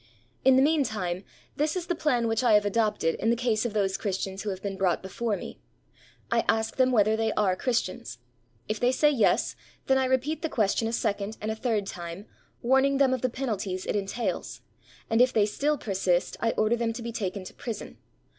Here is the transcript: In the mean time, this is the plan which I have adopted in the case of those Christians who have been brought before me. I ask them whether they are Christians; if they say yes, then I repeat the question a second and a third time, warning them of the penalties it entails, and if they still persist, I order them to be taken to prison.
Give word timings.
In 0.43 0.55
the 0.55 0.63
mean 0.63 0.83
time, 0.83 1.23
this 1.57 1.75
is 1.75 1.85
the 1.85 1.93
plan 1.93 2.27
which 2.27 2.43
I 2.43 2.53
have 2.53 2.65
adopted 2.65 3.13
in 3.19 3.29
the 3.29 3.35
case 3.35 3.65
of 3.67 3.73
those 3.73 3.97
Christians 3.99 4.41
who 4.41 4.49
have 4.49 4.59
been 4.63 4.75
brought 4.75 5.03
before 5.03 5.37
me. 5.37 5.59
I 6.31 6.43
ask 6.49 6.77
them 6.77 6.91
whether 6.91 7.15
they 7.15 7.31
are 7.33 7.55
Christians; 7.55 8.17
if 8.67 8.79
they 8.79 8.91
say 8.91 9.11
yes, 9.11 9.55
then 9.85 9.99
I 9.99 10.05
repeat 10.05 10.41
the 10.41 10.49
question 10.49 10.87
a 10.87 10.91
second 10.91 11.37
and 11.39 11.51
a 11.51 11.55
third 11.55 11.85
time, 11.85 12.25
warning 12.63 12.97
them 12.97 13.13
of 13.13 13.21
the 13.21 13.29
penalties 13.29 13.85
it 13.85 13.95
entails, 13.95 14.61
and 15.07 15.21
if 15.21 15.31
they 15.31 15.45
still 15.45 15.77
persist, 15.77 16.35
I 16.39 16.53
order 16.57 16.75
them 16.75 16.93
to 16.93 17.03
be 17.03 17.11
taken 17.11 17.43
to 17.43 17.53
prison. 17.53 17.99